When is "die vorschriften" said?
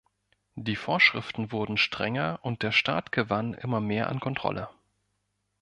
0.55-1.51